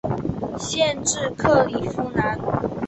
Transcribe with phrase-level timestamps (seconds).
[0.57, 2.35] 县治克里夫兰。